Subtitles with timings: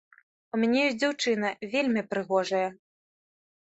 [0.57, 2.67] У мяне ёсць дзяўчына, вельмі прыгожая.